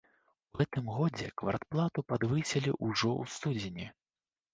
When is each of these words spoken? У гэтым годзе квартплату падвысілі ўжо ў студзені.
У 0.53 0.59
гэтым 0.59 0.87
годзе 0.99 1.27
квартплату 1.41 2.03
падвысілі 2.13 2.73
ўжо 2.87 3.11
ў 3.21 3.23
студзені. 3.35 3.85